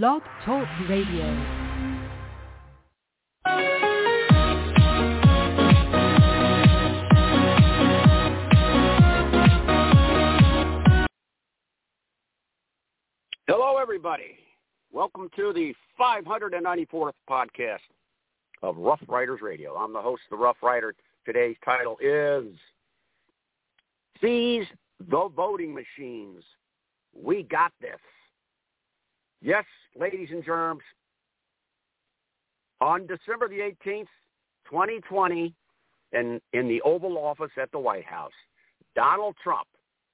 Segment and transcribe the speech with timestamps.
[0.00, 1.22] Blog Talk Radio.
[13.46, 14.22] Hello, everybody.
[14.90, 17.80] Welcome to the 594th podcast
[18.62, 19.74] of Rough Riders Radio.
[19.74, 20.94] I'm the host the Rough Rider.
[21.26, 22.46] Today's title is
[24.22, 24.64] Seize
[25.10, 26.42] the Voting Machines.
[27.14, 28.00] We got this.
[29.42, 29.64] Yes,
[29.98, 30.82] ladies and germs,
[32.80, 34.06] on December the 18th,
[34.70, 35.52] 2020,
[36.12, 38.32] in, in the Oval Office at the White House,
[38.94, 39.66] Donald Trump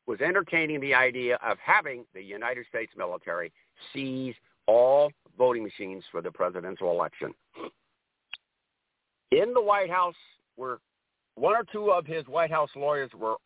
[0.07, 3.52] was entertaining the idea of having the United States military
[3.93, 4.35] seize
[4.66, 7.35] all voting machines for the presidential election.
[9.30, 10.15] In the White House,
[10.57, 10.79] where
[11.35, 13.37] one or two of his White House lawyers were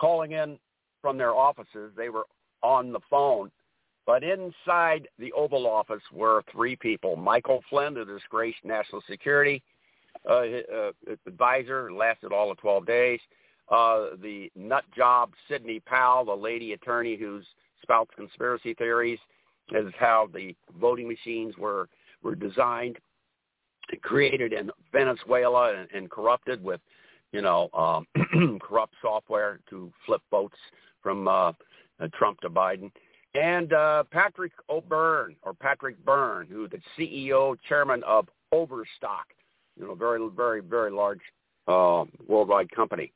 [0.00, 0.58] calling in
[1.00, 1.92] from their offices.
[1.96, 2.24] They were
[2.62, 3.50] on the phone.
[4.06, 7.16] But inside the Oval Office were three people.
[7.16, 9.62] Michael Flynn, the disgraced national security
[10.28, 10.90] uh, uh,
[11.26, 13.20] advisor, lasted all of 12 days.
[13.70, 17.40] Uh, the nut job Sidney Powell, the lady attorney who
[17.82, 19.18] spouts conspiracy theories,
[19.72, 21.88] is how the voting machines were
[22.22, 22.98] were designed,
[24.02, 26.80] created in Venezuela and, and corrupted with,
[27.32, 30.58] you know, um, corrupt software to flip votes
[31.02, 31.52] from uh,
[32.14, 32.90] Trump to Biden.
[33.34, 39.26] And uh, Patrick O'Byrne, or Patrick Byrne, who the CEO, chairman of Overstock,
[39.78, 41.20] you know, very, very, very large
[41.68, 43.12] uh, worldwide company.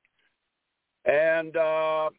[1.04, 2.10] And uh,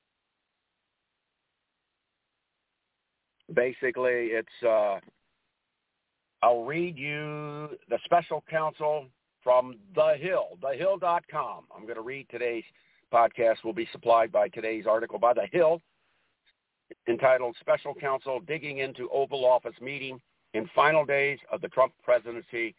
[3.53, 4.99] basically, it's uh,
[6.43, 9.05] I'll read you the special counsel
[9.43, 11.63] from The Hill, thehill.com.
[11.75, 12.63] I'm going to read today's
[13.13, 15.81] podcast will be supplied by today's article by The Hill
[17.07, 20.19] entitled Special Counsel Digging into Oval Office Meeting
[20.53, 22.75] in Final Days of the Trump Presidency.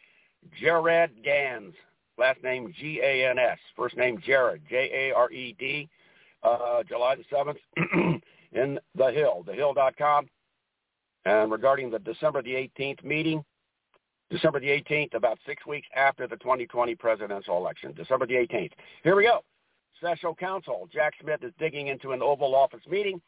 [0.60, 1.74] Jared Gans,
[2.18, 5.88] last name G-A-N-S, first name Jared, J-A-R-E-D,
[6.42, 8.20] uh, July the 7th
[8.52, 10.28] in The Hill, thehill.com.
[11.24, 13.44] And regarding the December the 18th meeting,
[14.30, 18.72] December the 18th, about six weeks after the 2020 presidential election, December the 18th.
[19.02, 19.40] Here we go.
[19.98, 23.20] Special counsel Jack Smith is digging into an Oval Office meeting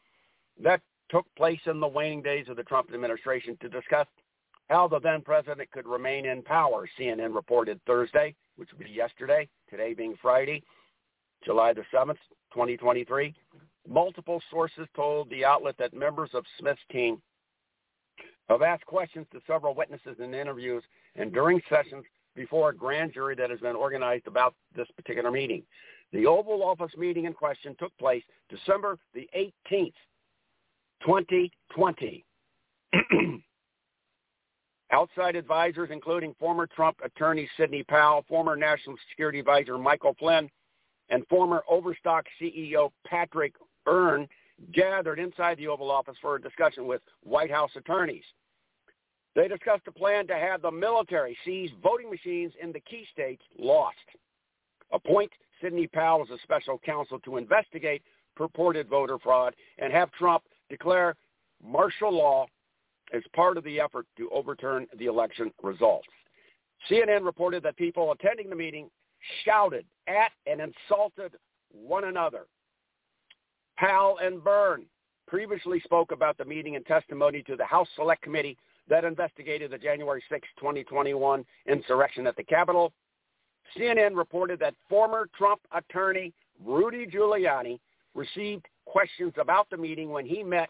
[0.63, 4.07] that took place in the waning days of the Trump administration to discuss
[4.69, 6.87] how the then president could remain in power.
[6.99, 10.61] CNN reported Thursday, which would be yesterday, today being Friday,
[11.43, 12.17] July the 7th,
[12.53, 13.33] 2023.
[13.87, 17.19] Multiple sources told the outlet that members of Smith's team
[18.49, 20.83] have asked questions to several witnesses in interviews
[21.15, 22.03] and during sessions
[22.35, 25.63] before a grand jury that has been organized about this particular meeting.
[26.11, 29.93] The Oval Office meeting in question took place December the 18th,
[31.05, 32.25] 2020.
[34.91, 40.49] Outside advisors, including former Trump attorney Sidney Powell, former National Security Advisor Michael Flynn,
[41.09, 43.53] and former Overstock CEO Patrick
[43.85, 44.27] Byrne,
[44.73, 48.23] gathered inside the Oval Office for a discussion with White House attorneys.
[49.35, 53.43] They discussed a plan to have the military seize voting machines in the key states
[53.57, 53.95] lost.
[54.91, 55.31] Appoint
[55.61, 58.01] Sidney Powell as a special counsel to investigate
[58.35, 61.15] purported voter fraud and have Trump declare
[61.63, 62.45] martial law
[63.13, 66.07] as part of the effort to overturn the election results.
[66.89, 68.89] CNN reported that people attending the meeting
[69.43, 71.33] shouted at and insulted
[71.71, 72.45] one another.
[73.77, 74.85] Powell and Byrne
[75.27, 78.57] previously spoke about the meeting in testimony to the House Select Committee
[78.89, 82.91] that investigated the January 6, 2021 insurrection at the Capitol.
[83.77, 86.33] CNN reported that former Trump attorney
[86.65, 87.79] Rudy Giuliani
[88.15, 90.69] received questions about the meeting when he met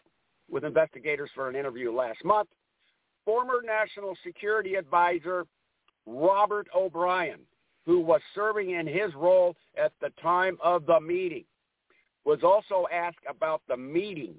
[0.51, 2.49] with investigators for an interview last month.
[3.25, 5.45] Former National Security Advisor
[6.05, 7.39] Robert O'Brien,
[7.85, 11.45] who was serving in his role at the time of the meeting,
[12.25, 14.35] was also asked about the meeting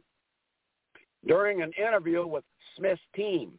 [1.26, 2.44] during an interview with
[2.76, 3.52] Smith's team,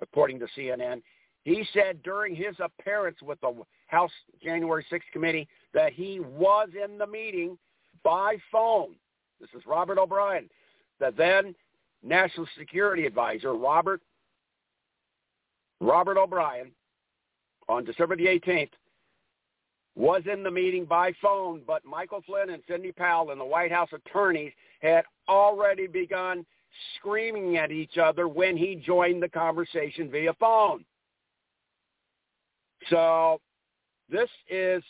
[0.00, 1.02] according to CNN.
[1.44, 3.54] He said during his appearance with the
[3.86, 7.58] House January 6th committee that he was in the meeting
[8.04, 8.94] by phone.
[9.42, 10.48] This is Robert O'Brien,
[11.00, 11.52] the then
[12.04, 14.00] National Security Advisor, Robert
[15.80, 16.70] Robert O'Brien,
[17.68, 18.70] on December the 18th,
[19.96, 23.72] was in the meeting by phone, but Michael Flynn and Sidney Powell and the White
[23.72, 26.46] House attorneys had already begun
[26.96, 30.84] screaming at each other when he joined the conversation via phone.
[32.90, 33.40] So
[34.08, 34.84] this is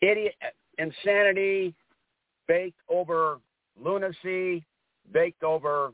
[0.00, 0.34] idiot
[0.78, 1.74] insanity
[2.46, 3.38] baked over
[3.82, 4.64] lunacy,
[5.12, 5.92] baked over,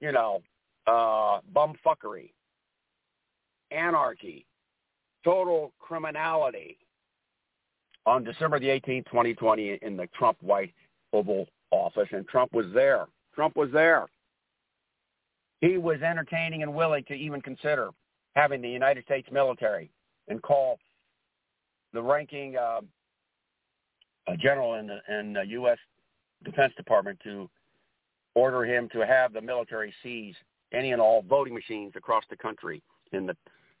[0.00, 0.42] you know,
[0.86, 2.32] uh, bumfuckery,
[3.70, 4.46] anarchy,
[5.24, 6.78] total criminality
[8.06, 10.74] on December the 18th, 2020 in the Trump White
[11.12, 13.06] Oval Office, and Trump was there.
[13.34, 14.06] Trump was there.
[15.60, 17.90] He was entertaining and willing to even consider
[18.34, 19.90] having the United States military
[20.28, 20.78] and call
[21.92, 22.80] the ranking uh,
[24.40, 25.78] general in the, in the U.S.
[26.44, 27.48] Defense Department to
[28.34, 30.34] order him to have the military seize
[30.72, 32.82] any and all voting machines across the country
[33.12, 33.34] in the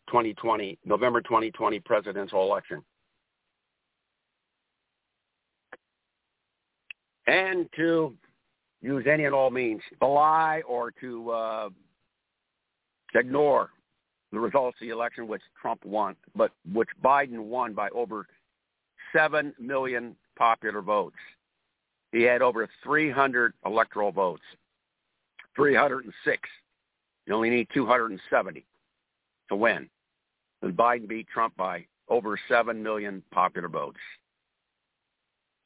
[0.08, 2.82] 2020 November 2020 presidential election.
[7.26, 8.14] And to
[8.82, 11.68] use any and all means, belie or to uh,
[13.14, 13.70] ignore
[14.30, 18.26] the results of the election, which Trump won, but which Biden won by over
[19.14, 21.16] 7 million popular votes.
[22.12, 24.42] He had over 300 electoral votes,
[25.56, 26.48] 306.
[27.26, 28.64] You only need 270
[29.48, 29.88] to win.
[30.62, 33.98] And Biden beat Trump by over 7 million popular votes.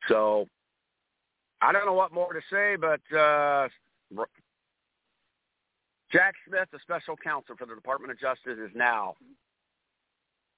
[0.09, 0.49] So
[1.61, 3.69] I don't know what more to say, but uh,
[6.11, 9.15] Jack Smith, the special counsel for the Department of Justice, is now,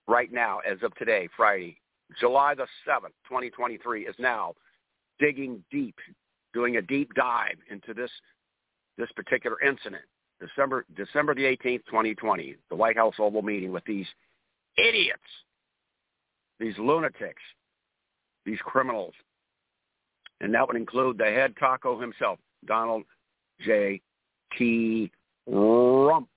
[0.06, 1.79] right now, as of today, Friday,
[2.18, 4.54] July the 7th, 2023, is now
[5.18, 5.96] digging deep,
[6.52, 8.10] doing a deep dive into this
[8.98, 10.02] this particular incident.
[10.40, 14.06] December December the 18th, 2020, the White House Oval meeting with these
[14.76, 15.20] idiots,
[16.58, 17.42] these lunatics,
[18.44, 19.14] these criminals,
[20.40, 23.04] and that would include the head taco himself, Donald
[23.60, 24.00] J.
[24.56, 25.10] T.
[25.48, 26.28] Trump.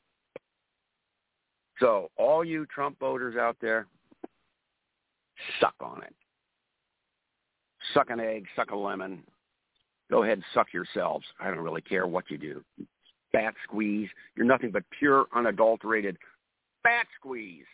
[1.79, 3.87] So all you Trump voters out there,
[5.59, 6.13] suck on it.
[7.93, 9.23] Suck an egg, suck a lemon.
[10.09, 11.25] Go ahead and suck yourselves.
[11.39, 12.63] I don't really care what you do.
[13.31, 14.09] Fat squeeze.
[14.35, 16.17] You're nothing but pure, unadulterated
[16.83, 17.65] fat squeeze.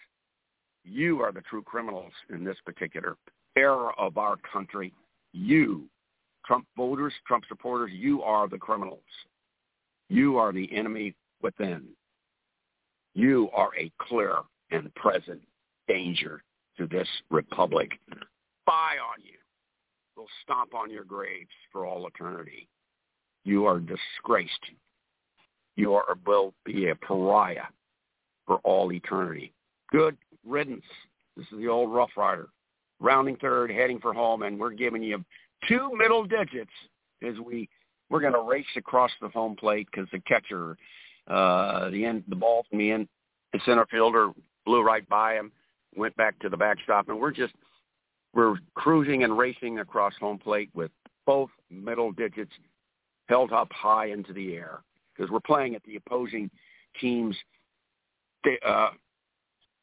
[0.86, 3.18] You are the true criminals in this particular
[3.58, 4.94] era of our country.
[5.34, 5.90] You
[6.46, 9.04] Trump voters, Trump supporters, you are the criminals.
[10.10, 11.14] You are the enemy
[11.44, 11.84] within.
[13.14, 14.38] You are a clear
[14.72, 15.42] and present
[15.88, 16.42] danger
[16.80, 17.92] to this republic.
[18.10, 19.38] Spy on you.
[20.16, 22.68] We'll stomp on your graves for all eternity.
[23.44, 24.66] You are disgraced.
[25.76, 27.68] You are will be a pariah
[28.48, 29.54] for all eternity.
[29.92, 30.84] Good riddance.
[31.38, 32.50] This is the old Rough Rider,
[33.00, 35.24] rounding third, heading for home, and we're giving you
[35.68, 36.72] two middle digits
[37.26, 37.70] as we
[38.10, 40.76] we're going to race across the home plate because the catcher,
[41.28, 43.08] uh, the end, the ball from the end,
[43.54, 44.32] the center fielder
[44.66, 45.52] blew right by him,
[45.96, 47.54] went back to the backstop, and we're just
[48.34, 50.92] we're cruising and racing across home plate with
[51.26, 52.52] both middle digits
[53.28, 54.82] held up high into the air
[55.16, 56.50] because we're playing at the opposing
[57.00, 57.36] team's
[58.66, 58.90] uh,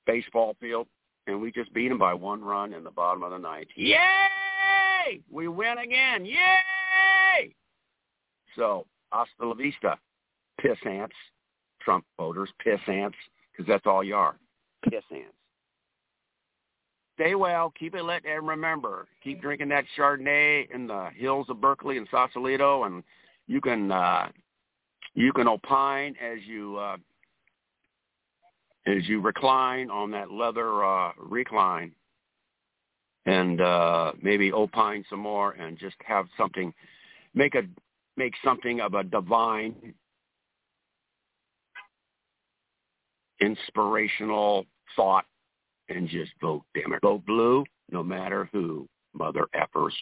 [0.06, 0.86] baseball field,
[1.26, 3.68] and we just beat them by one run in the bottom of the ninth.
[3.74, 5.20] Yay!
[5.30, 6.24] We win again.
[6.24, 7.54] Yay!
[8.56, 9.98] So, hasta la vista,
[10.60, 11.14] piss ants,
[11.80, 13.16] Trump voters, piss ants,
[13.52, 14.36] because that's all you are,
[14.84, 15.36] piss ants.
[17.16, 21.62] Stay well, keep it lit, and remember, keep drinking that Chardonnay in the hills of
[21.62, 23.02] Berkeley and Sausalito, and
[23.46, 24.28] you can uh,
[25.14, 26.98] you can opine as you uh,
[28.86, 31.92] as you recline on that leather uh, recline.
[33.24, 36.72] And uh, maybe opine some more and just have something,
[37.34, 37.62] make a
[38.18, 39.94] make something of a divine,
[43.40, 45.24] inspirational thought,
[45.88, 46.62] and just vote.
[46.74, 48.86] Damn it, vote blue, no matter who.
[49.14, 49.92] Mother effers,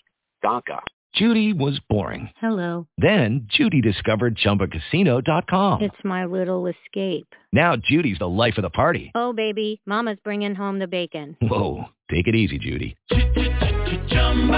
[0.44, 0.80] Donka.
[1.14, 2.28] Judy was boring.
[2.40, 2.88] Hello.
[2.98, 5.82] Then Judy discovered ChumbaCasino.com.
[5.82, 7.28] It's my little escape.
[7.52, 9.12] Now Judy's the life of the party.
[9.14, 11.36] Oh, baby, mama's bringing home the bacon.
[11.40, 12.96] Whoa, take it easy, Judy.